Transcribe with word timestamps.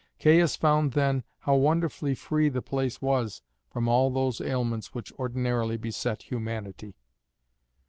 Caius 0.19 0.55
found 0.55 0.93
then 0.93 1.23
how 1.41 1.53
wonderfully 1.55 2.15
free 2.15 2.49
the 2.49 2.63
place 2.63 3.03
was 3.03 3.43
from 3.69 3.87
all 3.87 4.09
those 4.09 4.41
ailments 4.41 4.95
which 4.95 5.13
ordinarily 5.19 5.77
beset 5.77 6.23
humanity. 6.23 6.95